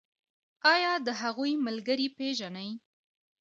[0.73, 2.69] ایا د هغوی ملګري پیژنئ؟